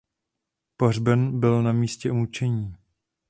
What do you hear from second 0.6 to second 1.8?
Pohřben byl na